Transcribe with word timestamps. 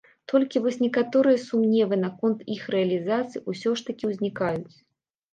Толькі 0.31 0.59
вось 0.61 0.77
некаторыя 0.83 1.41
сумневы 1.47 1.99
наконт 2.05 2.39
іх 2.55 2.63
рэалізацыі 2.75 3.43
ўсё 3.53 3.75
ж 3.83 3.85
такі 3.91 4.09
ўзнікаюць. 4.13 4.75